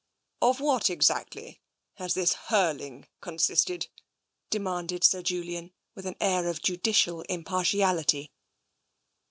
"Of 0.41 0.59
what, 0.59 0.89
exactly, 0.89 1.61
has 1.97 2.15
this 2.15 2.33
hurling 2.33 3.05
consisted?" 3.21 3.87
demanded 4.49 5.03
Sir 5.03 5.21
Julian, 5.21 5.73
with 5.93 6.07
an 6.07 6.15
air 6.19 6.47
of 6.47 6.63
judicial 6.63 7.21
impartial 7.29 7.99
ity. 7.99 8.31